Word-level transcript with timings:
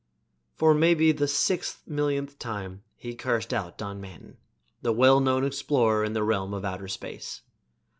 For 0.55 0.73
maybe 0.73 1.11
the 1.11 1.27
six 1.27 1.83
millionth 1.85 2.39
time 2.39 2.81
he 2.95 3.13
cursed 3.13 3.53
out 3.53 3.77
Don 3.77 4.01
Manton, 4.01 4.37
the 4.81 4.91
well 4.91 5.19
known 5.19 5.45
explorer 5.45 6.03
in 6.03 6.13
the 6.13 6.23
realm 6.23 6.55
of 6.55 6.65
outer 6.65 6.87
space. 6.87 7.41